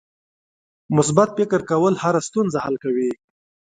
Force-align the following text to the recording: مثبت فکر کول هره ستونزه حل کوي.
مثبت 0.95 1.29
فکر 1.37 1.61
کول 1.71 1.93
هره 2.03 2.19
ستونزه 2.27 2.57
حل 2.65 2.75
کوي. 2.83 3.11